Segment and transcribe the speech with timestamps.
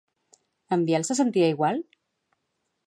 [0.77, 1.81] En Biel se sentia igual?